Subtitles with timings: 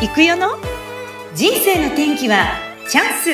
[0.00, 0.50] 行くよの？
[1.34, 2.50] 人生の天気は
[2.88, 3.30] チャンス。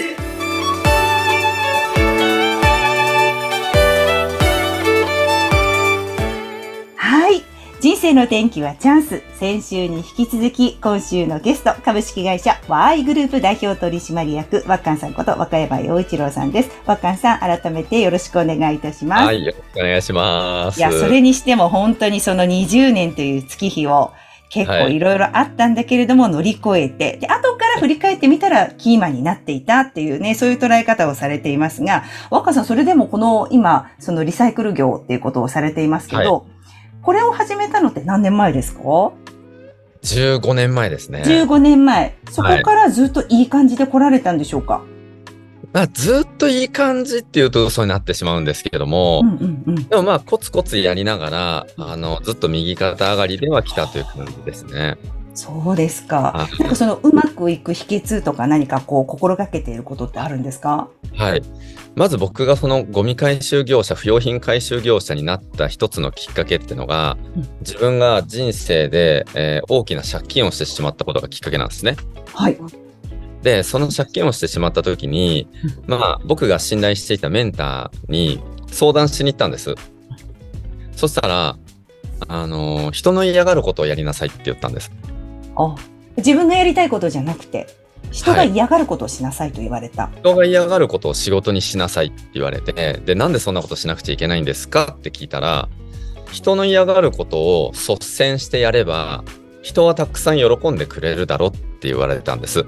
[6.96, 7.42] はい。
[7.82, 9.22] 人生の天気はチャンス。
[9.34, 16.70] 先週に引き続き今週のゲスト株式会社ワーイグループ代表取締役ワッカンさんこと若山洋一郎さんです。
[16.86, 19.26] ワッカンさん改めてよろしくお願いいたします。
[19.26, 20.78] はいよろしくお願いします。
[20.78, 24.14] いやそれにしても本当にその20年という月日を
[24.50, 36.42] 結構いろいろあったんだけれども乗り越えて、で、後から振り返ってみたらキーマンになっていたっていうね、そういう捉え方をされていますが、若さん、それでもこの今、そのリサイクル業っていうことをされていますけど、はい、
[37.02, 38.80] これを始めたのって何年前ですか
[40.02, 41.22] ?15 年前ですね。
[41.26, 42.16] 15年前。
[42.30, 44.93] そこからずっといい感じで来られたんでしょうか、はい
[45.74, 54.96] まあ、ずっといい感じっていうと嘘になってしまうんですけれども、うんうんうん、でもまあコツコツやりながらあのずっと右肩上がりでは来たという感じですね。
[55.34, 56.48] そうですか。
[56.60, 60.88] なんかそのうまくいく秘訣とか何かこう心がけていることってあるんですか？
[61.16, 61.42] はい。
[61.96, 71.96] まず僕がそのゴミ回収業者、不用品回収業者になった一つのきっかけっていうのが、うん、自分が人生で、えー、大きな借金をしてしまったことがきっかけなんですね。
[72.32, 72.56] はい。
[73.44, 75.46] で、その借金をしてしまった時に、
[75.86, 79.74] まあ、僕が信頼していたメンターに相談しに行ったんです。
[80.96, 81.56] そしたら、
[82.26, 84.90] あの、人の嫌がることをやりなさいって言ったんです。
[85.56, 85.74] あ、
[86.16, 87.66] 自分がやりたいことじゃなくて、
[88.10, 95.68] 人が嫌がることをしなさいと言われた、はい、人が嫌がることを仕事にしなさいって言われて、で、なんでそんなことしなくちゃいけないんですかって聞いたら、
[96.32, 99.22] 人の嫌がることを率先してやれば、
[99.60, 102.64] 人はたくさん喜んでくれるだろって言われたんです。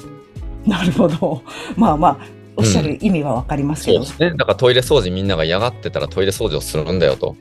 [0.69, 1.43] なるほど。
[1.77, 2.19] まあまあ、
[2.57, 4.37] おっしゃる意味はわかりますけど、うん、そうですね。
[4.37, 7.37] だからトイレ掃除みんなが嫌がってたらトイレ掃除をするんだよと。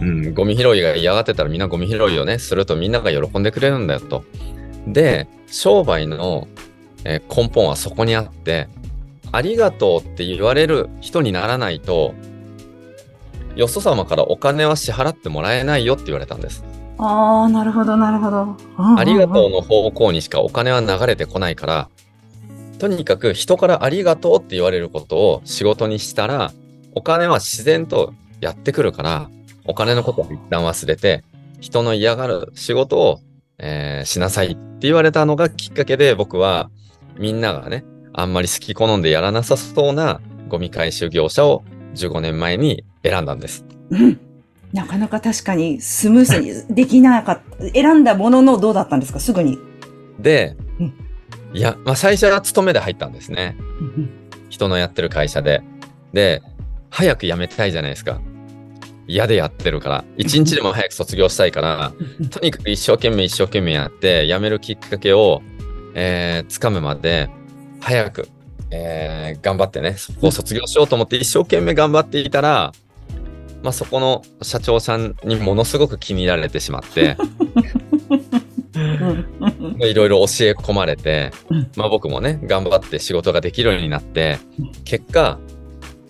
[0.00, 4.24] うん、ゴミ拾いが嫌がってたらみんなゴミ拾いをね、するとみんなが喜んでくれるんだよと。
[4.86, 6.48] で、商売の
[7.04, 8.68] 根本はそこにあって、
[9.32, 12.14] ありがとうって言われる人にならないと、
[13.56, 16.64] よそ様からお金は支払ってもらえないよって言われたんです。
[16.98, 18.56] ああ、なるほど、なるほど。
[18.96, 21.88] ありがとうの方向にしかお金は流れてこないから、
[22.78, 26.52] とにかく人からありがとうって言われることを仕事にしたら、
[26.94, 29.30] お金は自然とやってくるから、
[29.64, 31.24] お金のことは一旦忘れて、
[31.60, 33.20] 人の嫌がる仕事を、
[33.58, 36.70] えー、しなさいって言われたのがきっかけで、僕は
[37.18, 41.64] みんながね、あんまり好き好んでやらなさそうなゴミ回収業者を
[41.94, 43.64] 15年前に選んだんです。
[43.90, 44.20] うん。
[44.72, 47.72] なかなか確かにスムーズにできなかった。
[47.72, 49.20] 選んだもののどうだったんですか？
[49.20, 49.58] すぐに。
[50.18, 50.63] で、うん、
[51.54, 53.56] いや、まあ、最初は勤めで入ったんですね。
[54.50, 55.62] 人のやってる会社で。
[56.12, 56.42] で、
[56.90, 58.20] 早く辞めたいじゃないですか。
[59.06, 60.04] 嫌でやってるから。
[60.16, 61.92] 一日でも早く卒業したいから、
[62.30, 65.42] とにかく一生懸命一生懸命やって、辞めるきっかけを、
[65.94, 67.30] えー、掴むまで、
[67.80, 68.28] 早く、
[68.70, 72.72] えー、頑張ってね、そこを卒業しようと思って一生懸命頑張っていたら、
[73.62, 77.16] まあ、そこの社長さんにものすごく気に入られてしまって、
[78.76, 81.30] いろいろ教え込まれて、
[81.76, 84.38] まあ、僕もね頑張って仕事ができるようになって
[84.84, 85.38] 結果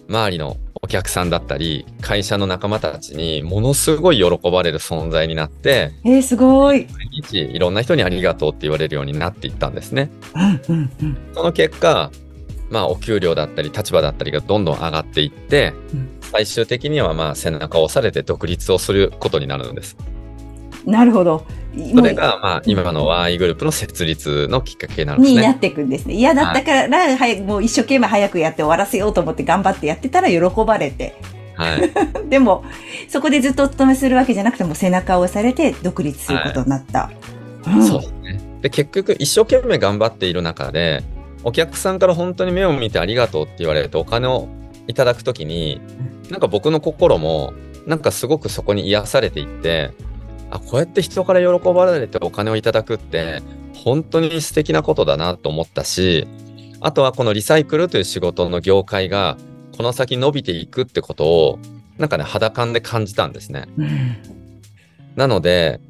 [0.09, 10.11] 周りのお客さんだったり会社の仲間たちにものすごい喜ばれる存在になってえー、すごい毎日いろんな人にありがとうって言われるようになっていったんですね。
[11.35, 12.11] その結果
[12.71, 15.75] まあお給料だったり立場だったりがどんどん上がっていって、
[16.21, 19.97] 最終的にはまあ背中を押されて独立をすることになるんです。
[20.85, 21.47] なるほど。
[21.95, 25.41] それが、まあ、今の Y グループの設立のきっかけなんですね。
[25.41, 26.15] になっていくんですね。
[26.15, 31.15] 嫌だったから、はい、早く、もう一生懸命早くやって終わらせようと思って頑張ってやってたら喜ばれて。
[31.57, 31.91] はい。
[32.31, 32.65] でも、
[33.09, 36.99] そこでずっとお勤めするわけじゃなくても背中を押されて独立することになった。
[37.01, 38.41] はいうん、そうですね。
[38.63, 41.03] で、結局、一生懸命頑張っている中で、
[41.43, 44.49] お客さんから本当に目を見てありがとうって言われるとお金を
[44.87, 45.81] いただくときに、
[46.31, 47.53] なんか僕の心も、
[47.87, 49.91] なんかすごくそこに癒されていって、
[50.55, 53.43] あこうやって人から喜ばれてお金をいただくって
[53.75, 56.29] 本当に素敵なことだなと思ったし
[56.81, 59.37] あとはこのリサイクルという仕事の業界が
[59.77, 61.59] この先伸びていくってことを
[61.99, 63.67] なんかね肌感で感じたんですね。
[63.77, 64.17] うん、
[65.17, 65.81] なので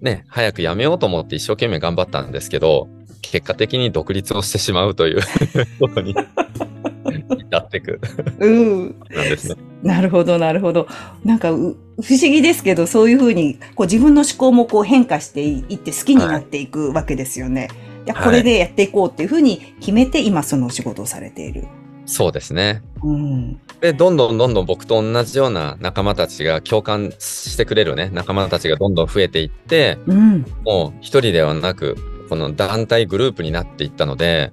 [0.00, 2.88] ね早く辞めようと思って一生懸命頑張ったんですけど
[3.20, 5.20] 結果的に独立をしてしまうという
[5.80, 6.14] ことに
[7.12, 8.00] 至ってく。
[8.38, 8.82] うん。
[9.10, 9.56] なんですね。
[9.82, 10.86] なるほど、なるほど。
[11.24, 11.76] なんか、不思
[12.20, 17.62] 議ですけど、そういうふうに、こう自分の思考もこう変化していって好きになっていくわけですよね。
[17.62, 17.72] はい、い
[18.06, 21.64] や、これでやっていこうっていうふうに決めて、今そのお仕事をされている。
[22.06, 22.82] そうですね。
[23.02, 31.96] うん、で、どんどんどんどん僕と同じような仲間たちが共感してくれるね、仲間たちがどんどん増えていって、うん、もう一人ではなく、
[32.28, 34.52] この団体グループになっていったので、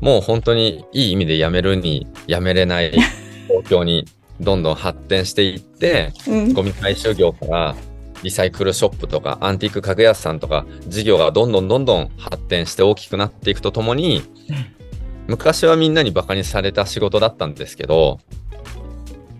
[0.00, 2.92] もう本当にいい意味で辞めるに辞めれない
[3.48, 4.06] 状況に
[4.40, 6.52] どんどん発展していって、うん。
[6.52, 7.76] ゴミ回収業から
[8.22, 14.22] リサイクルショップとかアンティーク家具屋さんとか事業がどんどんどんどん発展して大きくなっていくとともに、
[15.26, 18.20] 昔はみんなにバカにされた仕事だったんですけど、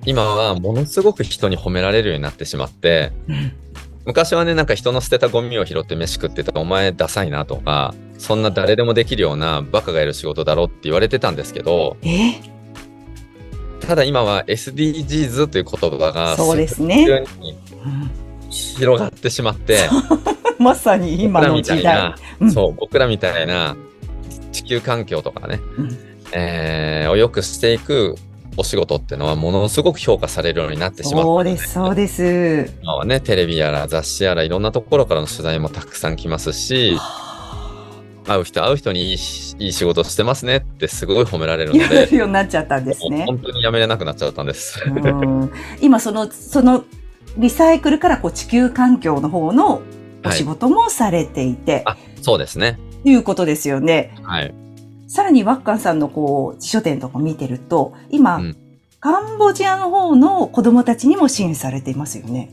[0.04, 3.52] 今はものすごく人に褒められるようになってしまって、うん
[4.04, 12.40] 昔はね、なんか人の捨てたゴミを拾って飯食ってたお前ダサいなとか、そんな誰でもできるようなバカがいる仕事だろって言われてたんですけど、え？
[13.80, 17.24] ただ今は SDGs という言葉がそうですね。
[18.50, 19.88] 広がってしまって、
[20.58, 22.14] まさに今の時代。
[22.52, 23.76] そう、僕らみたいな
[24.52, 25.98] 地球環境とかね、うん。
[26.32, 28.16] えーを良くしていく
[28.58, 32.74] お仕事っていうのはものすごく評価されるようになってしまったのそうです、そうです。
[32.82, 36.98] 今はね、テレビやら雑誌やらいろんなところからの取材もたくさん来ますし、
[38.26, 43.26] 会う人会う人にいいしいい仕事してますねってすごい褒められるので、るようになっちゃったんですね。
[43.26, 44.82] 本当にやめれなくなっちゃったんです。
[44.84, 46.84] うん今その、その、
[47.36, 49.82] リサイクルからこう地球環境の方の
[50.24, 52.76] お仕事もされていて、あ、そうですね。
[53.04, 54.14] いうことですよね。
[54.24, 54.52] はい。
[55.08, 58.56] さらにワッカンさんのこう、辞書店とか見てると、今、うん
[59.00, 62.50] カンボジアの方の子供たちにも支援されていますよね。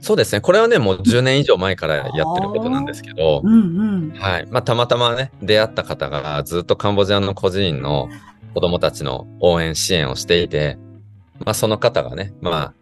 [0.00, 0.42] そうですね。
[0.42, 4.14] これはね、もう10年以上前からやってることなんですけどう、んうん。
[4.14, 4.46] はい。
[4.50, 8.10] まあ、たまたまね、出会った方がずっとカンボジアの個人の
[8.52, 10.76] 子供たちの応援支援をしていて、
[11.38, 12.74] まあ、その方がね、まあ、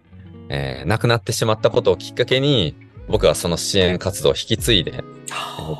[0.49, 2.75] えー亡くなってしまったことをきっかけに、
[3.09, 5.05] 僕はその支援活動を引き継いで、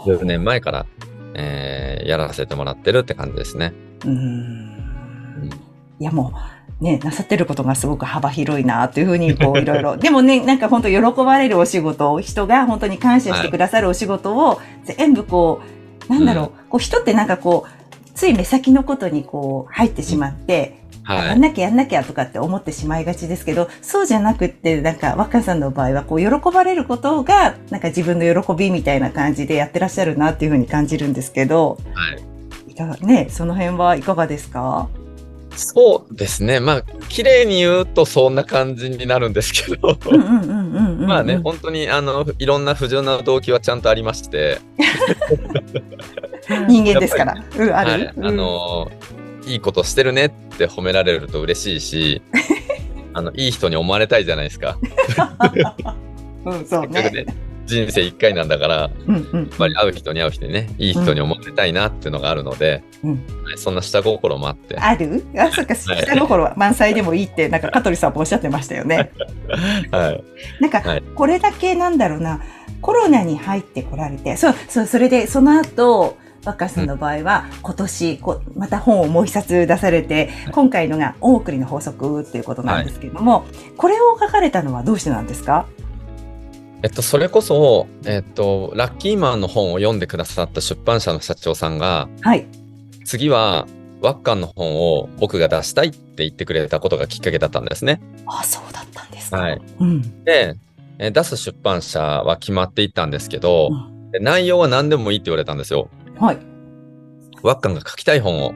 [0.07, 0.87] 10年前から、
[1.35, 1.72] えー
[2.05, 3.73] やらせてもらってるって感じですね。
[4.05, 4.73] うん
[6.01, 6.35] いやも
[6.81, 9.97] う、ね、なさってることがすごく幅広いなというふうに、こう、いろいろ。
[9.99, 15.61] でもね、なんか本当喜ばれるお仕事を、人が本当に感謝してくださるお仕事を、全部こ
[16.09, 21.29] う、なんだろう、こう人ってなんかこう、つい目先のことにこう、入ってしまって、はい。
[21.29, 32.11] やんなきゃやんなきゃとかって思ってしまいがちですけど、そうじゃなくって、なんか若さんの場合は、こう、喜ばれることが、なんか自分の喜びみたいな感じでやってらっしゃるなっていうふうに感じるんですけど、は
[32.69, 32.73] い。
[32.73, 34.89] いかがね、その辺はいかがですか？
[35.55, 36.61] そうですね。
[36.61, 39.99] まあ、綺麗に言うとそんな感じになるんですけど。
[41.07, 44.61] まあね、本当に、あの、いろんな不純な動機はちゃんとありまして、
[46.69, 47.35] 人間ですから。
[47.35, 48.91] うん、ある、はい、うんあの
[49.47, 52.23] いいことしてるねって褒められると嬉しいし、
[53.15, 54.79] あの、いい人に思われたいじゃないですか。
[56.45, 57.11] うん、そうね。
[57.11, 57.27] ね、
[57.67, 59.47] 人生一回なんだから、やっうんうん。
[59.47, 63.17] ぱり会う人に会う人にね、いい人に思われたいなっていうのがあるので、うんは
[63.55, 65.25] いそんな下心もあって、ある？
[65.37, 69.13] あ、そっか、はい下心は満載でもいいって、なんか香取さんもおっしゃってましたよね。
[69.93, 70.25] はい。
[70.61, 72.41] なんかはい、これだけなんだろうな、
[72.81, 83.45] コロナに入ってこられて、そう、そう、それで、その後、若さんの場合は、今年こ、また本をもう一冊出されて、今回のが、大栗の法則っていうことなんですけれども、
[83.77, 85.67] これを書かれたのはどうしてなんですか？
[86.83, 92.47] えっと、それこそ、えっと、ラッキーマンの本を読んでくださった出版社の社長さんが、はい。
[93.05, 93.67] 次は、
[94.01, 98.01] ワッカンの本を僕が出したいって言ってくれたことがきっかけだったんですね。
[98.27, 99.39] あ、そうだったんですか。
[99.39, 99.63] はい。
[99.79, 100.25] うん。
[100.25, 100.57] で、
[100.99, 105.89] えー出す出版社は決まっていったんですけど、うで内容は何でもいいって言われたんですよ。
[106.19, 106.39] はい。
[107.43, 108.55] ワッカンが書きたい本を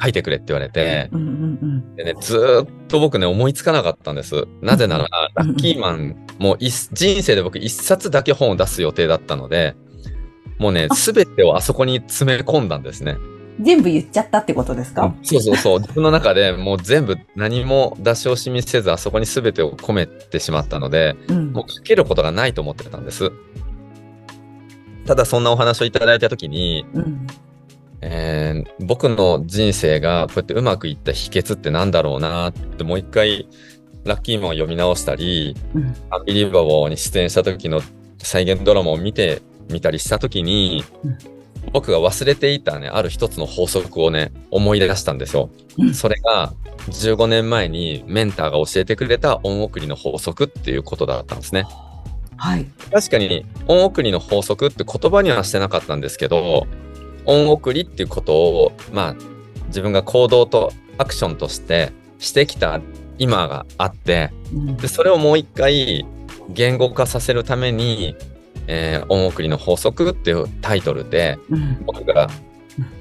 [0.00, 1.96] 書いてくれって言われて、うんうんうん。
[1.96, 4.46] でね、ずーっと僕ね、思いつかなかったんです。
[4.62, 9.74] なぜなら、ラッキーマンも一人生で僕一冊だけ本を出す予定だったので、
[10.58, 13.16] もうね、あすべてをあそこに詰め込んだんですね。
[13.60, 15.80] 全部言っちゃったってことですか、そうそうそう。
[15.80, 23.32] 自分の中でもう全部何も出し惜しみせず、あそこに全てを込めてしまったので、うんもう書けることがないと思ってたんです。
[25.08, 27.26] ただそんなお話をいただいたときに、うん
[28.02, 33.48] えー僕の人生がこうやってうまくいった秘訣ってなんだろうなってもう一回
[34.04, 37.80] ラッキーマンを読み直したり、うんアンビリーバボーに出演した時の
[38.18, 41.18] 再現ドラマを見てみたりした時に、うん
[41.70, 45.50] 僕が忘れていたね、ある一つの法則をね、思い出したんですよ。
[45.76, 46.54] うんそれが
[46.86, 51.66] 15年前にメンターが教えてくれた恩送りの法則っていうことだったんですね。
[52.38, 52.66] はい。
[52.90, 56.66] 確かに恩送りの法則って言葉にはしてなかったんですけど
[57.26, 59.16] 恩送りっていうことをまあ
[59.66, 62.80] 自分が行動とアクションとしてしてきた
[63.18, 66.06] 今があってうんでそれをもう一回
[66.48, 68.16] 言語化させるために
[68.66, 72.30] 「えー恩送りの法則」っていうタイトルでうん僕が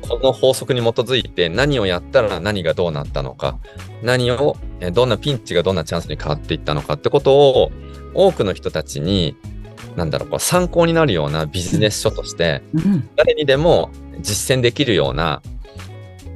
[0.02, 3.60] この法則に基づいて何をやったら何がどうなったのか
[4.02, 7.72] 何をえーどんなピンチがどんなチャンスに変わっていったのかってことを
[8.14, 9.36] 多くの人たちに
[9.98, 13.10] なんだろう、こう参考になるようなビジネス書として、うん。
[13.16, 13.90] 誰にでも
[14.22, 15.42] 実践できるような、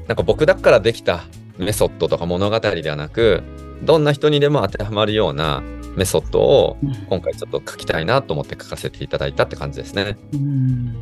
[0.08, 1.24] なんか僕だからできた
[1.58, 3.44] メソッドとか物語ではなく、
[3.84, 5.62] どんな人にでも当てはまるような
[5.96, 10.18] メソッドをうん今回ちょっと書きたいなと思って書かせていただいたって感じですね。
[10.34, 10.96] うん。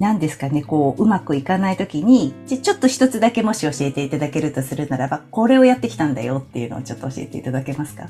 [0.00, 8.08] なんですかね、こう、うまくいかないときに、ちょっと一つだけもし教えていただけるとするならば、これをやってきたんだよっていうのをちょっと教えていただけますか？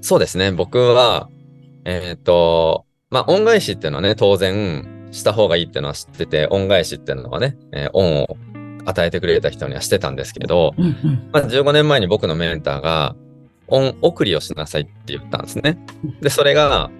[0.00, 0.50] そうですね。
[0.50, 1.28] 僕は、
[1.84, 8.36] えっ、と、まあ、恩返しっていうのはね、当然した方がいいっていうのは知ってて、恩返しっていうのはね、えー恩を
[8.84, 11.30] 与えてくれた人にはしてたんですけど、うんうん。
[11.30, 13.14] まあ、15年前に僕のメンターが、
[13.68, 15.78] 恩送りをしなさいって言ったんですね。
[16.22, 16.90] で、それが、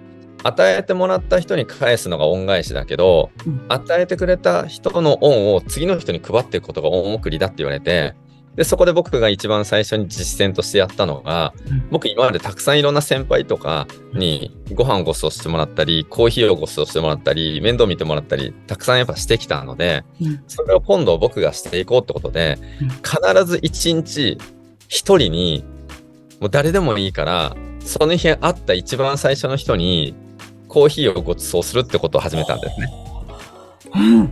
[0.43, 3.65] 与えてもらった人に返すのが恩返しだけど、うん。
[3.69, 8.15] 与えてくれた人の恩を次の人に配っていくことが恩送りだって言われて、
[8.55, 11.89] で、そこで僕が一番最初に実践としてやったのが、うん。
[11.91, 20.43] 僕今までたくさんいろんな先輩とかにご飯をご馳走してもらったり、コーヒーをご馳走してもらったり、面倒見てもらったり、たくさんやっぱしてきたので、うん。
[20.47, 24.37] それを今度僕がしていこうってことでうん、必ず一日
[24.87, 25.63] 一人に、
[26.39, 30.15] もう誰でもいいから、その日会った一番最初の人に
[30.69, 32.87] コーヒーをご馳走するってことを始めたんですね。
[33.95, 34.29] うん。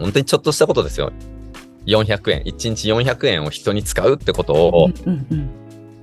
[0.00, 1.12] 本当にちょっとしたことですよ。
[1.86, 4.88] 400円、1日400円を人に使うってことを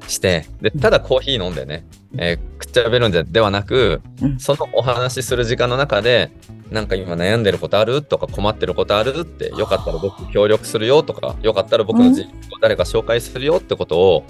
[0.07, 1.85] して、で、ただコーヒー飲んでね、
[2.17, 4.39] えーくっちゃべるんでではなく、うん。
[4.39, 6.31] そのお話しする時間の中で、
[6.69, 8.03] なんか今悩んでることある？
[8.03, 9.21] とか困ってることある？
[9.21, 14.23] って、よかったら僕協力するよとか、よかったら僕の人生を誰か紹介するよってことを、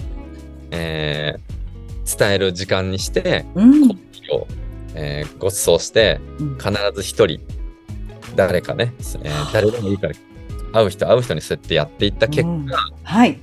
[0.70, 1.52] えー
[2.04, 3.88] 伝える時間にして、うん。
[3.88, 4.48] コーヒーを、
[4.94, 7.40] えーご馳走して、うん必ず一人、
[8.36, 10.14] 誰かね、えー誰でもいいから、
[10.72, 12.66] 会う人会う人にそうやってやっていった結果、うん
[13.02, 13.38] はい。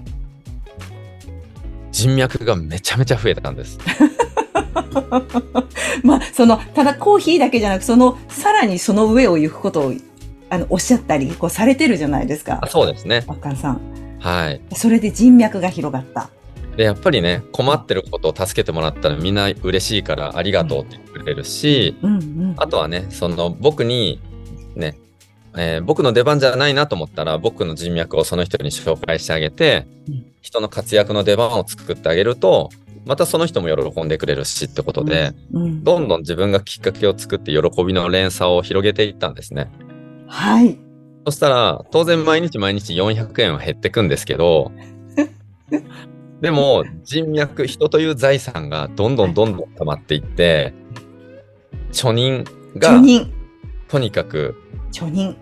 [1.92, 3.78] 人脈がめちゃめちゃ増えたんです。
[6.04, 9.94] まあ、その、ただコーヒーだけじゃなく、その、さらにその上を行くことを、
[10.50, 12.68] あの、おっしゃったり、こうされてるじゃないですかあ。
[12.68, 13.24] そうですね。
[13.28, 13.82] わっかんさん。
[14.20, 14.62] はい。
[14.74, 16.30] それで人脈が広がった。
[16.80, 22.56] で、やっぱりね、困ってることを助けてもらったらみんな嬉しいからありがとうって言ってくれるし、うんうん。
[22.56, 24.22] あとはね、その僕に、
[24.78, 24.98] ね、
[25.58, 32.70] えー僕の出番じゃないなと思ったら、僕の人脈をその人に紹介してあげてうん、人の活躍の出番を作ってあげると、
[33.06, 39.70] またその人も喜んでくれるしってことで、うん、どんどん自分がきっかけを作って喜びの連鎖を広げていったんですね。
[40.30, 40.80] はい。
[41.26, 44.72] そしたら、当然毎日毎日400円は減ってくんですけど、
[46.42, 50.74] でも人脈、人という財産がどんどんどんどん溜まっていって、
[51.92, 52.46] 貯人
[52.78, 53.02] が。
[53.88, 54.56] とにかく
[54.92, 55.36] 貯人。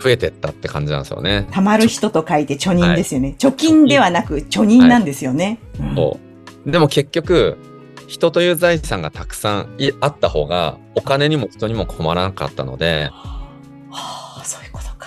[0.00, 1.46] 増えてったって感じなんですよね。
[1.50, 3.34] 貯まる人と書いて貯人ですよね。
[3.38, 5.58] 貯金ではなく貯人なんですよね。
[5.78, 6.30] うんそう
[6.66, 7.56] でも結局、
[8.06, 13.08] 人という財産がたくさんいあった方が、お金にも人にも困らなかったので、
[13.90, 15.06] はあ、そういうことか。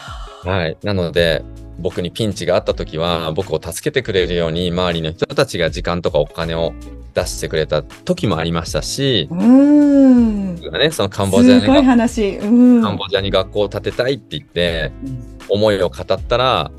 [0.49, 0.77] はい。
[0.83, 1.43] なので、
[1.79, 6.73] 僕にピンチがあった時は、僕を助けてくれるように、周りの人たちが時間とかお金を
[7.13, 10.55] 出してくれた時もありましたしう、ーん。
[10.55, 12.37] ね、そのカンボジアに、話。
[12.37, 12.81] うん。
[12.81, 16.71] カンボジアに学校を建てたいって言って、うん思いを語ったら、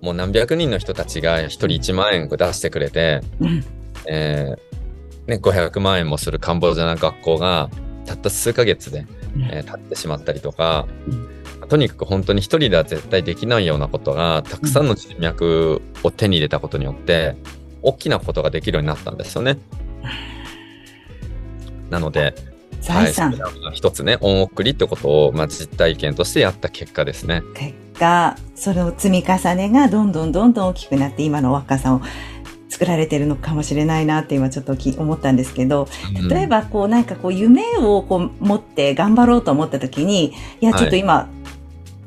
[0.00, 3.64] もう何百人の人たちが一人1万円出してくれて、うん
[4.06, 7.70] えーね、500万円もするカンボジアの学校が、
[8.06, 9.06] たった数ヶ月で、
[9.50, 10.86] えー経ってしまったりとか、
[11.66, 17.36] とにかく本当に一人では絶対できないようなことが、たくさんの人脈を手に入れたことによって、
[17.82, 19.58] 大きなことができるようになったんですよね。
[21.90, 22.34] なので、
[22.80, 27.42] 財産はい、一つね、恩送りってことを、まあ、実体験としてやった結果ですね。
[27.54, 32.02] 結果、その積み重ねがどんどんどんどん大きくなって、今の若さんを
[32.68, 41.28] 作られてるのかもしれないなって今ちょっとき思ったんですけど、うん例えばこうなんかこう夢をこう持って頑張ろうと思った時に、いやはいちょっと今、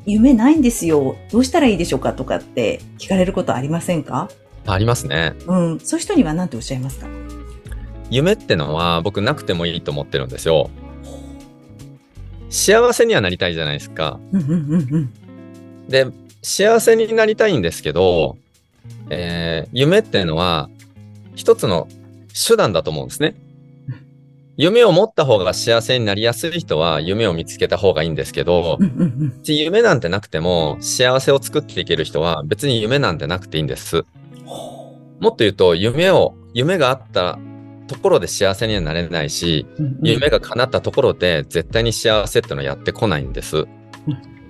[0.06, 1.16] 夢ないんですよ。
[1.32, 4.30] どうしたらいいでしょうかとかって聞かれることありませんか？
[4.66, 5.34] ありますね。
[5.48, 5.80] うん。
[5.80, 7.08] そういう人には何ておっしゃいますか？
[8.10, 10.70] 夢ってのは僕なくてもいいと思ってるんですよ。
[12.50, 14.20] 幸せにはなりたいじゃないですか。
[15.88, 16.08] で、
[16.42, 18.38] 幸せになりたいんですけど、
[19.10, 20.70] えー夢っていうのは
[21.36, 21.88] 一つの
[22.48, 23.36] 手段だと思うんですね。
[24.58, 28.78] 夢を持った方が幸せになりやすい人は夢を見つけた方がいいんですけど。
[29.46, 34.04] 夢なんてなくても幸せを作っていける人は別に夢なんてなくていいんです。
[35.20, 37.40] もっと言うと夢を、夢があった
[37.88, 39.66] ところで幸せにはなれないし、
[40.02, 43.68] 夢が叶ったところで絶対に幸せってのはやってこないんです。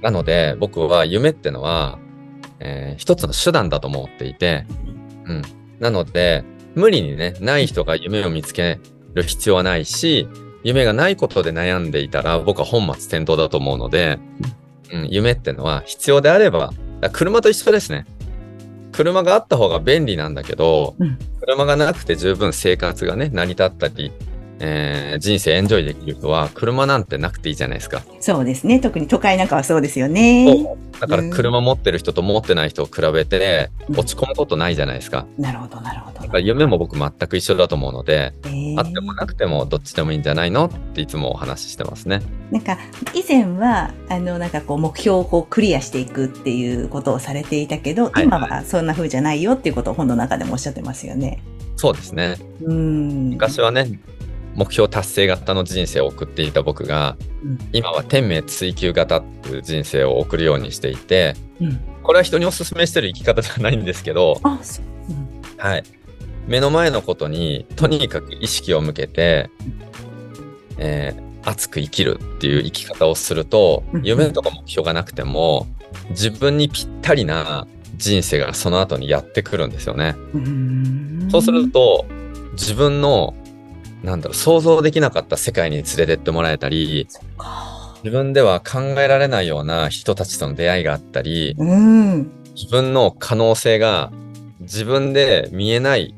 [0.01, 1.99] なので僕は夢ってのは、
[2.61, 4.65] えー一つの手段だと思っていて、
[5.25, 5.41] うん。
[5.79, 6.43] なので
[6.75, 8.79] 無理にね、ない人が夢を見つけ
[9.13, 10.27] る必要はないし、
[10.63, 14.19] 夢がないことで悩んでいたら僕は本末転倒だと思うので、
[14.93, 16.71] うん、夢ってのは必要であれば、
[17.11, 18.05] 車と一緒ですね。
[18.91, 24.11] 車があった方が便利なんだけど、うん車がなくて十分生活がね、成り立ったり、
[24.63, 28.01] えー人生エンジョイできる人は車なんてなくていいじゃないですか。
[28.19, 28.79] そうですね。
[28.79, 30.65] 特に都会なんかはそうですよね。
[30.99, 35.25] だから車持ってる人と持ってない人を比べてうん落ち込むことないじゃないですか。
[35.37, 36.19] なるほど、なるほど。
[36.21, 42.21] だから夢も僕全く一緒だと思うので、えーあってもなくてもどっちでもいいんじゃないのっていつもお話ししてますね。
[42.51, 42.77] なんか、
[43.13, 51.43] 以前は、あの、なんかこう、目標をこう、クリアしていくっていうことをされていたけど、はい今はそんな風じゃないよっていうことを本の中でもおっしゃってますよね。
[51.75, 52.37] そうですね。
[52.63, 53.29] うん。
[53.31, 53.99] 昔はね、
[54.55, 61.79] 目標達成型の人生を送っていた僕が、うん今は天命追求型っていう人生を送るようにしていて、うん。
[62.03, 64.49] これは人にお勧めしてる生き方じゃないんですけど、う。
[64.49, 64.57] うん
[65.57, 65.83] はい。
[66.47, 69.49] 目の前のことにとにかく意識を向けて、
[70.77, 75.67] えー熱く生きるっていう生き方をするとうん、夢とか目標がなくても、
[76.11, 77.67] 自分にぴったりな
[77.97, 80.15] 人生がその後にやってくるんですよね。
[80.33, 82.05] うんそうすると、
[82.53, 83.33] 自分の、
[84.03, 87.07] なんだろう、想像できなかった世界に連れてってもらえたり。
[88.03, 92.31] 自分では考えられないような人たちとの出会いがあったり、うん。
[92.55, 94.11] 自分の可能性が
[94.59, 96.15] 自分で見えない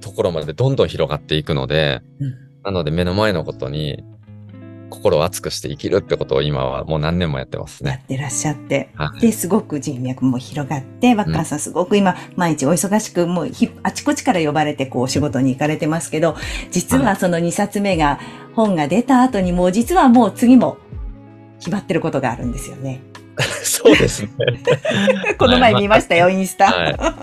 [0.00, 4.04] ところまでどんどん広がっていくので、うんなので目の前のことに
[4.90, 7.90] 心を熱くして生きるってことを今はもう何年もやってますね。
[7.90, 8.90] やってらっしゃって。
[8.94, 9.20] はい。
[9.20, 16.36] で、すごく人脈も広がって、ワッカーさんすごく今、毎日お忙しく、もうひ、あちこちから呼ばれて、こう、仕事に行かれてますけど、
[16.70, 18.18] 実はその2冊目が、
[18.54, 20.78] 本が出た後にもう、実はもう次も、
[21.58, 23.00] 決まってることがあるんですよね。
[23.62, 24.30] そうですね。
[25.38, 26.72] この前見ましたよ、インスタ。
[26.72, 26.96] はい。
[26.96, 27.14] ま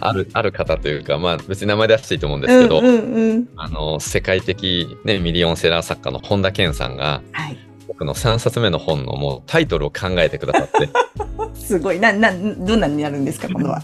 [0.00, 3.48] あ、ある、ある方というか、まあ別に名前出していいと思うんですけど、うんうんうん。
[3.56, 7.58] あの、世界的ね、ミリオンセラー作家の本田健さんが、はい。
[7.86, 10.88] 僕の3冊目の本のもうタイトルを考えてくださって、
[11.60, 12.00] すごい。
[12.00, 13.82] な、な、どんなになるんですか、今度は。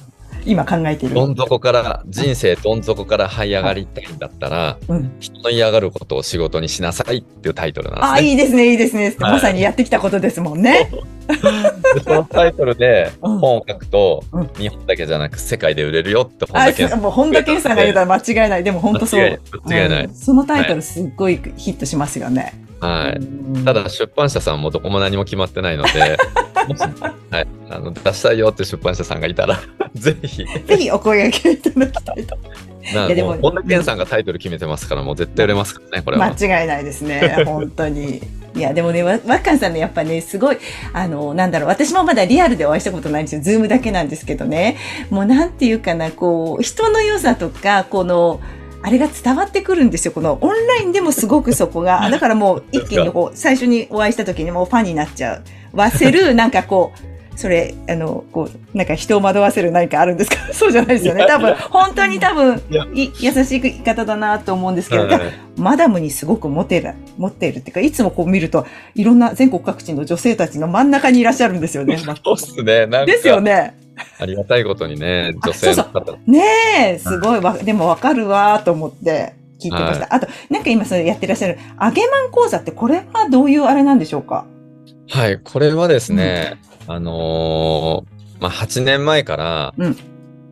[0.49, 1.15] 今考えている。
[1.15, 5.13] どん底から、人生どん底から這い上がりたいんだったら、うん。
[5.21, 8.31] 人の嫌がることを仕事にしなさいっていうタイトルなんあ、ですね。
[8.31, 9.15] いいですね、いいですね。
[9.21, 10.91] はいまさにやってきたことですもんね。
[11.29, 16.99] でそのタイトルでうん本を書くと、うん日本だけじゃなく世界で売れるよって本あ、田健さん。
[16.99, 18.65] すもう本田健さんが言うたら間違いない。
[18.65, 19.21] でも本当そう。
[19.21, 22.43] 間違い間違いないうんそのタイトルすっごいヒットしますよね。
[22.43, 22.68] はい。
[22.81, 26.17] うんただ出版社さんもどこも何も決まってないので、
[27.31, 29.59] はい、あの出したいよって出版社さんがいたら、
[29.95, 30.45] ぜひ。
[30.45, 32.37] ぜひお声掛けいただきたいと。
[32.95, 36.27] ないやでも本田健さんがタイトル決めてますから、もう絶対売れますからね、これは。
[36.27, 37.43] 間違いないですね。
[37.45, 38.23] 本当に。
[38.55, 40.59] いや、でもね、わわっかんさんね、やっぱね、すごい、
[40.93, 43.43] あの、なんだろう、私もまだリアルでお会いしたことないんですよ。
[43.43, 44.77] ズームだけなんですけどね。
[45.11, 48.41] もうなんていうかな、こう、人の良さとか、この、
[48.83, 50.13] あれが伝わってくるんですよ。
[50.13, 52.09] このオンラインでもすごくそこが。
[52.11, 55.37] だからもう一気にこう、最初にお会いした時にもうファンになっちゃ
[55.73, 55.77] う。
[55.77, 60.37] わせる、 なんかこう、それ、あの、こう、なんか人を惑わせる何かあるんですか？
[60.53, 61.25] そうじゃないですよね。
[61.29, 62.61] 多分、本当に多分
[62.95, 65.21] い優しい言い方だなと思うんですけど、はい
[65.57, 68.65] マダムにすごくモテる、持っているっていうか、いつもこう見ると、
[68.95, 71.97] いろんな全国各地の女性たちの真ん中にいらっしゃるんですよね。
[72.25, 72.87] そうっすね。
[73.07, 73.75] ですよね。
[74.19, 76.13] ありがたいことにね、あ女性のそう方。
[76.27, 76.43] ね
[76.95, 80.15] え、すごいわ、でもわかるわと思って聞いてました。
[80.15, 84.47] あと、なんか今それやってらっしゃる、揚げマン講座ってこれはどういうあれなんでしょうか？
[85.11, 89.97] はい、これはですね、あのーまあ、8年前から、うん。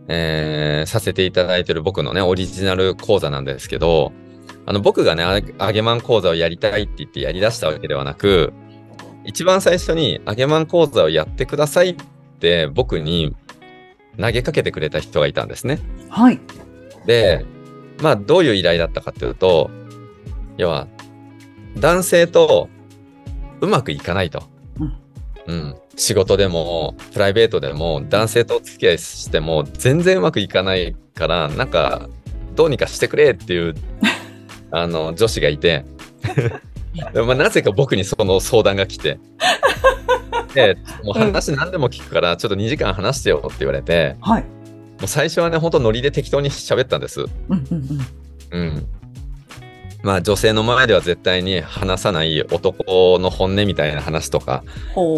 [0.09, 4.13] えーさせていただいてる僕のね、オリジナル講座なんですけど、
[4.65, 8.53] あの、僕がね、あ揚げまん講座をやりたいって言ってやり出したわけではなく、
[9.25, 12.05] 一番最初に揚げまん講座をやってくださいって
[12.69, 13.35] 僕に
[14.19, 15.79] 投げかけてくれた人がいたんですね。
[16.09, 16.41] はい。
[17.07, 17.45] で、
[18.03, 19.71] まあ、どういう依頼だったかっていうと、
[20.57, 20.87] 要は、
[21.79, 22.69] 男性と
[23.61, 24.45] うまくいかないと。
[24.81, 24.93] うん
[25.47, 25.77] うん。
[25.97, 32.09] 仕事でも、プライベートでも、男性とお付き合いしても、全然うまくいかないから、なんか、
[32.55, 33.75] どうにかしてくれっていう、
[34.73, 35.85] あの、女子がいて、
[37.13, 39.19] でまあ、なぜか僕にその相談が来て、
[40.57, 44.43] で、もう話何でも聞くから、ちょっと2時間話してよって言われて、はい。
[44.43, 44.49] も
[45.05, 47.21] う最初はね、ほんとノリで適当に喋ったんです。
[47.21, 47.31] うん
[47.71, 48.05] うん
[48.51, 48.61] うん。
[48.61, 48.87] うん。
[50.03, 54.63] まあ女性の前では絶対に話さない男の本音みたいな話とか、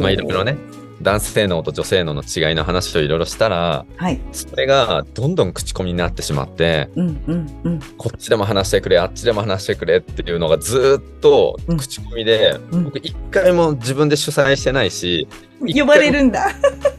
[0.01, 0.57] まあいろいろね、
[1.01, 4.21] 男性脳と女性脳の違いの話をいろいろしたら、はい。
[4.33, 7.81] それがどんどん口コミになってしまって、うんうんうん。
[7.97, 15.29] こっちでも話してくれ、あっちでも話してくれっていうのがずーっとうん口コミで、うん僕一回も自分で主催してないし、
[15.61, 16.51] 呼ばれるんだ。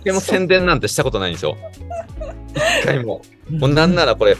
[0.01, 1.57] 一回も宣伝なんてしたことないんですよ。
[2.81, 3.21] 一回も。
[3.49, 4.37] もうなんならこれ、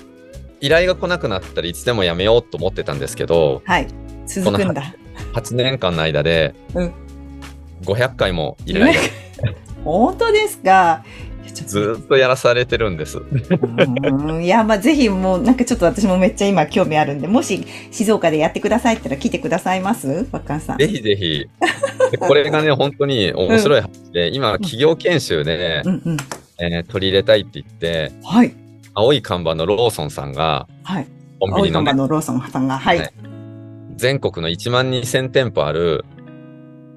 [0.62, 3.88] 依頼が来なくなったらいつでもやめようと思ってたんですけど、はい。
[4.26, 4.95] 続くんだ。
[5.34, 6.93] 8年間の間でうん
[7.84, 8.93] 500回も依頼が
[9.83, 11.03] 本当ですか？
[11.65, 13.17] ずーっとやらされてるんです。
[13.17, 20.27] うんいや、まあ、ぜひもう、なんかちょっと私もめっちゃ今興味あるんで、もし静岡でやってくださいったら来てくださいます？
[20.31, 20.77] わっかんさん。
[20.77, 21.47] ぜひぜひ。
[22.11, 26.17] でこれがね、本当に面白い話で、今、企業研修で、うんうん。
[26.59, 28.53] えー取り入れたいって言って、はい。
[28.93, 31.07] 青い看板のローソンさんが、はい。
[31.39, 32.99] コンビ青い看ニのね、板のローソンさんが、はい。
[32.99, 33.13] はい
[33.95, 36.05] 全国の1万2000店舗ある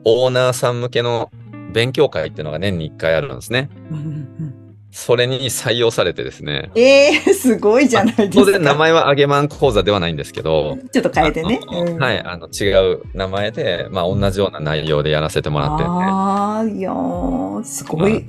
[0.04, 1.32] オーナーさん向けの
[1.72, 3.70] 勉強会っていうのが年に1回あるんですね。
[3.90, 4.62] うんうんうん
[4.94, 6.70] それに採用されてですね。
[6.74, 8.34] ええー、すごいじゃないですか。
[8.34, 11.60] 当然名前はあげまん講座ではないんですけど、ちょっと変えてね。
[11.66, 18.26] うんはい、あの違う名前で、まあ同じような内容でやらせてもらってて、ああ、いやー、すごい、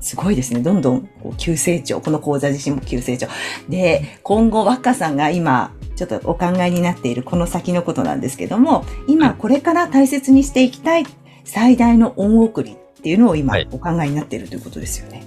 [0.00, 0.60] すごいですね。
[0.62, 2.00] どんどんこう急成長。
[2.00, 3.28] この講座自身も急成長。
[3.68, 11.04] で、今後、若さんが今、ちょっとお考えになっているこの先のことなんですけども、今これから大切にしていきたい
[11.44, 15.24] 最大の恩送りっていうのを今はいお考えになっているということですよね。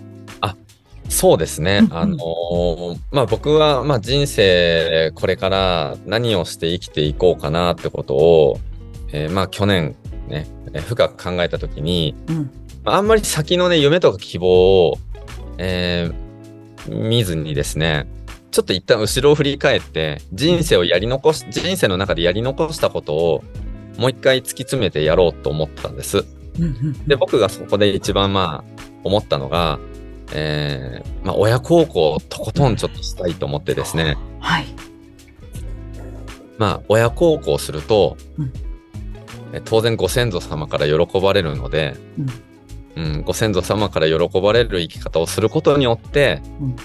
[1.09, 1.79] そうですね。
[1.79, 8.59] うんうんあのーまあ僕は、まあ人生、これから何をして生きていこうかなってことを、
[9.11, 9.95] えーまあ去年
[10.27, 12.51] ね、えー深く考えたときに、うん。
[12.83, 14.97] まああんまり先のね、夢とか希望を、
[15.57, 16.23] えー
[16.89, 18.07] 見ずにですね、
[18.51, 23.43] ちょっと一旦後ろを振り返って、人生をやり残し、人生の中でやり残したことを、
[23.97, 26.25] もう一回突き詰めてやろうと思ったんです。
[26.59, 29.79] うんうんで、僕がそこで一番まあ思ったのが、
[30.33, 34.65] えーまあ親孝行をとことんちょっとしたいと思ってですね、はい。
[36.57, 38.53] まあ親孝行すると、うん。
[39.53, 41.95] え当然ご先祖様から喜ばれるので、
[42.95, 46.75] うんご先祖様から喜ばれる生き方をすることによって、うん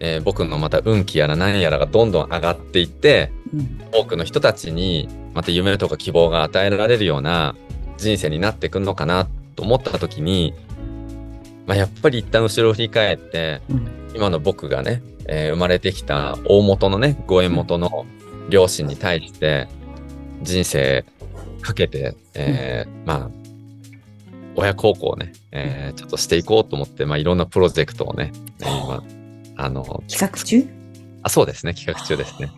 [0.00, 3.80] えー僕のまた運気やら何やらがどんどん上がっていって、うん。
[3.92, 7.54] 多くの人たちにまた夢とか希望が与えられるような
[7.96, 10.54] 人生になってくるのかなと思った時に、
[11.66, 13.88] まあ、やっぱり一旦後ろを振り返ってうん。
[14.14, 18.06] 今の僕がね、えー生まれてきた大元のねご縁元の
[18.48, 19.68] 両親に対して
[20.42, 21.04] 人生
[21.60, 23.30] かけて、えーまあ
[24.56, 29.17] 親孝行をね、えーちょっとしていこうと思って、まあ、いろんなプロジェクトをね、えー今
[29.58, 30.64] あの企画中？
[31.22, 31.74] あそうですね。
[31.74, 32.50] 企画中ですね。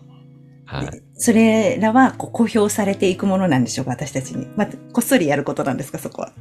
[0.65, 1.01] はい。
[1.15, 3.91] それらはこう公表されていくものなんでしょうか？
[3.91, 4.47] 私たちに。
[4.55, 5.97] まあ、こっそりやることなんですか？
[5.97, 6.31] そこは。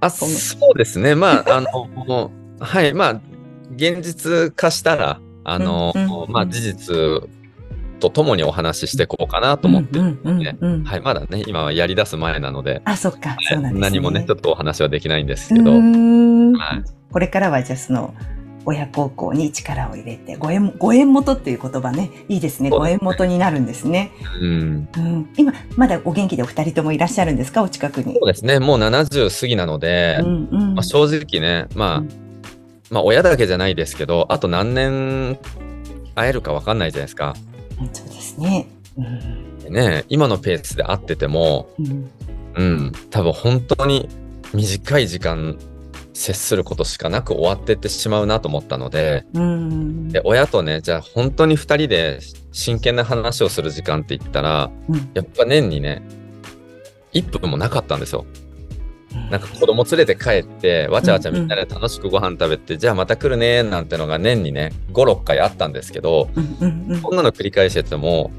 [0.00, 1.14] あ、そうですね。
[1.14, 3.20] まあ、あの、 はい、まあ、
[3.74, 6.94] 現実化したら、あの、うんうんまあ、事実
[8.00, 10.84] とともにお話ししていこうかなと思って、うんうんうんうん。
[10.84, 13.36] はい、まだね、今はやり出す前なので、あ、そっか。
[13.40, 13.80] そうなんですね。
[13.80, 15.82] 何もね、ちょっとお話はできないんですうけど、はい。
[17.10, 18.14] これからはじゃあその、
[18.66, 22.70] 親孝行に力を入れて、ご縁、ご縁元っていう言葉ね、いいですね。
[22.70, 24.12] すね縁元になるんですね。
[24.40, 27.62] うん、うん、今、まだお元気でお二人ともいらっしゃるんですか？
[27.62, 28.20] お近くにそ。
[28.22, 32.08] うですね、もう70過ぎなので、うんうんまあ、正直ね、まあ、うん
[32.90, 35.38] まあ、親だけじゃないですけど、あと何年
[36.14, 37.34] 会えるか分かんないじゃないですか。
[37.92, 38.68] そうですね。
[38.96, 42.10] うんね、今のペースで会ってても、うん
[42.54, 44.08] うん、多分本当に
[44.52, 45.58] 短い時間
[46.14, 50.08] 接することしかなく終わってってしまうなと思ったので、うん。
[50.08, 52.20] で、親とね、じゃあ本当に二人で
[52.52, 55.10] 真剣な話をする時間って言ったら、うん。
[55.12, 56.02] やっぱ年にね、
[57.12, 58.24] 1分もなかったんですよ。
[59.30, 67.02] なんか子供連れて帰って、わちゃわちゃみんなで楽しくご飯食べて、じゃあまた来るねなんてのが年にね、5、6回あったんですけど、うんうんうん。
[67.02, 68.30] こんなの繰り返してても、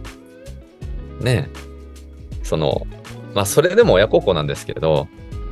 [1.22, 2.88] ねえ、その、
[3.34, 5.08] まあそれでも親孝行なんですけど、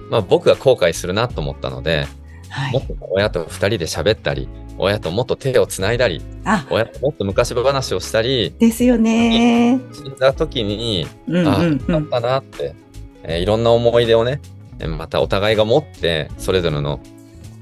[0.09, 2.07] まあ僕が後悔するなと思ったので、
[2.49, 2.73] はい。
[2.73, 9.79] もっと親と二人で喋ったり、親ともっと手をつないだり、あ、親ともっと昔話をしたり、ですよね。
[9.93, 11.87] 死んだ時に、うんああ、うんうん。
[11.87, 12.75] だったなって、
[13.23, 14.41] えーいろんな思い出をね、
[14.79, 16.99] えーまたお互いが持って、それぞれの、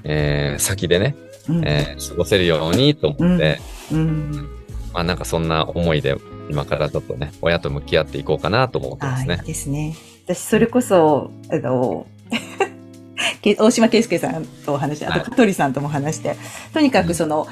[0.04, 1.14] えー先でね、
[1.48, 3.60] うんえー過ごせるようにと思って、
[3.92, 4.48] うん
[4.92, 6.16] まあなんかそんな思いで、
[6.50, 9.42] 今からちょっとね、親と向き合っていこうかなと思ってまあいいすね。
[9.46, 9.96] ですね。
[10.26, 12.11] 私、それこそ、あの、け
[13.58, 15.20] 大島圭介さんとお話して、あはい。
[15.20, 16.36] と香取さんとも話して、
[16.72, 17.46] とにかくその、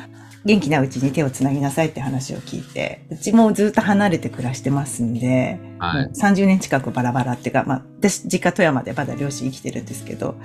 [0.45, 6.05] 元気なうちに手をつなぎなさいって話を聞いて、うちもずっと離れて暮らしてますんで、はい。
[6.05, 10.37] もう30年近くバラバラっていうか、まあ、私、実家富山でまだ両親生きてるんですけど、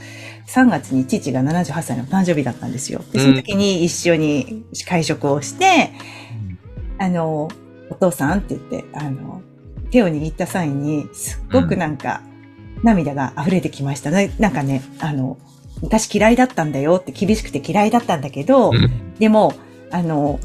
[0.47, 3.01] 3月に父が78歳の誕生日だったんですよ。
[3.13, 5.93] で、その時に一緒に会食をして、
[6.97, 7.47] あの、
[7.89, 9.41] お父さんって言って、あの、
[9.91, 12.21] 手を握った際に、すっごくなんか、
[12.85, 14.11] 涙が溢れてきました。
[14.11, 15.37] ななんかね、あの、
[15.81, 19.53] 昔嫌いだったんだよって厳しくて嫌いだったんだけど、うんでも、
[19.91, 20.39] あの、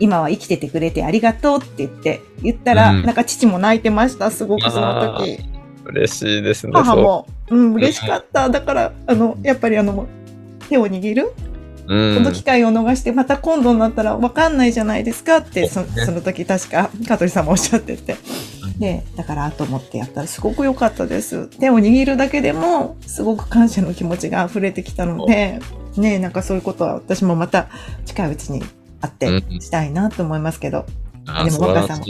[0.00, 5.38] 今は生きててくれてありがとうって言って、言ったら、うんなんか父も泣いてました、すごくそのあ時。
[5.84, 6.72] 嬉しいですね。
[6.74, 8.50] 母も、うん、嬉しかった。
[8.50, 10.06] だから、あの、やっぱりあの、
[10.68, 11.32] 手を握る
[11.88, 15.80] そう、うんこの機会を逃して、また今度になったら分かんないじゃないですかって、そ
[16.10, 18.16] の時確か、香取さんもおっしゃってて。
[18.78, 21.46] で、だからと思ってやったらすごく良かったです。
[21.58, 25.60] 手を握るだけでも、すごく感謝の気持ちが溢れてきたので、
[25.96, 27.68] ねなんかそういうことは私もまた
[28.04, 28.62] 近いうちに
[29.00, 30.84] 会ってうんしたいなと思いますけど、
[31.26, 32.04] あでも若さん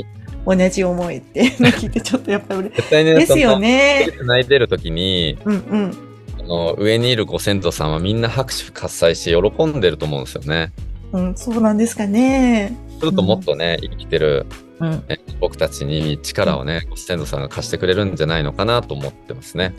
[0.47, 4.09] 同じ思いっていうのを聞いてちょっとやっぱり嬉絶対ね、ですよね。
[4.23, 5.93] 泣いてる時に、うんうん。
[6.39, 10.73] あの上にいるご先祖さんはみんな拍手喝采して喜んでると思うんですよね。
[11.13, 12.77] うん、そうなんですかね。
[13.01, 14.47] ちょっともっとね、生きてる、
[14.81, 14.91] うん。
[15.09, 19.75] ね僕たちに力をね、ご先祖さんが貸してくれるんじゃないのかなと思ってますね。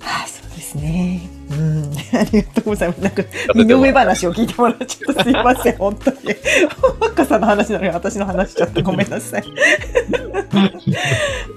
[0.00, 1.28] はい、そうですね。
[1.50, 1.92] うん。
[2.18, 3.00] ありがとうございます。
[3.00, 3.22] なんか、
[3.54, 6.16] 身の上話を聞いてもらっちゃってすいません、 本当に。
[7.00, 9.44] 若さんの話なのに私の話しちゃってごめんなさい。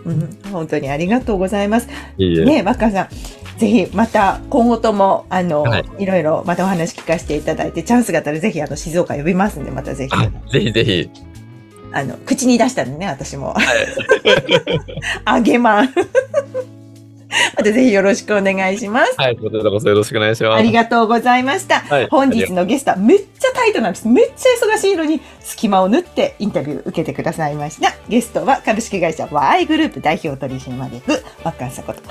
[0.05, 1.88] うん、本当にありがとうございます。
[2.17, 3.08] いいえね若さん。
[3.60, 11.10] ぜひまた今後ともあの、はいい、ろいろまたお話聞かせていただいてチャンスがあったらぜひあの静岡呼びますんでまたぜひあぜひぜひ。
[11.91, 13.56] あの口に出したんでね私も。
[15.25, 15.93] あげまん
[17.55, 20.59] またぜひよろしくお願いしますはい、こちらこそよろしくお願いします。
[20.59, 21.81] ありがとうございました。
[21.81, 24.07] はい本日のゲストはめっちゃタイトなんです。
[24.07, 27.93] めっちゃ忙しいのに隙間を縫ってインタビュー受けてくださいました。
[28.07, 32.01] ゲストは株式会社ワイグループ代表取締役、若狭こと、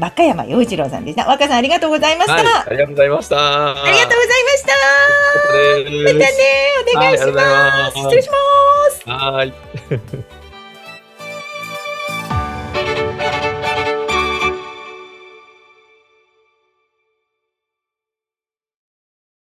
[0.00, 1.26] 若山洋一郎さんでした。
[1.26, 2.34] 若さんありがとうございました。
[2.34, 3.36] はい、ありがとうございました。
[3.36, 4.72] ありがとうございました。
[5.76, 6.26] ままたね、
[6.96, 7.90] お願いしま。
[7.90, 8.36] す失礼しま
[8.90, 9.10] す。
[9.10, 9.54] はい。